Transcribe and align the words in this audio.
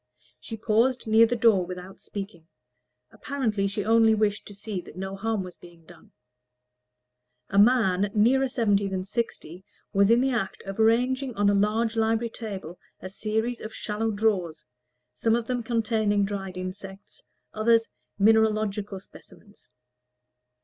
She 0.39 0.57
paused 0.57 1.05
near 1.05 1.27
the 1.27 1.35
door 1.35 1.63
without 1.63 1.99
speaking: 1.99 2.47
apparently 3.11 3.67
she 3.67 3.85
only 3.85 4.15
wished 4.15 4.47
to 4.47 4.55
see 4.55 4.81
that 4.81 4.95
no 4.95 5.15
harm 5.15 5.43
was 5.43 5.57
being 5.57 5.85
done. 5.85 6.11
A 7.51 7.59
man 7.59 8.09
nearer 8.15 8.47
seventy 8.47 8.87
than 8.87 9.03
sixty 9.05 9.63
was 9.93 10.09
in 10.09 10.19
the 10.19 10.31
act 10.31 10.63
of 10.63 10.79
ranging 10.79 11.35
on 11.35 11.51
a 11.51 11.53
large 11.53 11.95
library 11.95 12.31
table 12.31 12.79
a 12.99 13.11
series 13.11 13.61
of 13.61 13.75
shallow 13.75 14.09
drawers, 14.09 14.65
some 15.13 15.35
of 15.35 15.45
them 15.45 15.61
containing 15.61 16.25
dried 16.25 16.57
insects, 16.57 17.21
others 17.53 17.87
mineralogical 18.17 18.99
specimens. 18.99 19.69